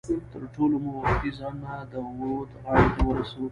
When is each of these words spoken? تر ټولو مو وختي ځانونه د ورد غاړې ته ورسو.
تر 0.31 0.43
ټولو 0.55 0.75
مو 0.83 0.91
وختي 0.99 1.31
ځانونه 1.39 1.73
د 1.91 1.93
ورد 2.19 2.51
غاړې 2.63 2.87
ته 2.95 3.01
ورسو. 3.07 3.43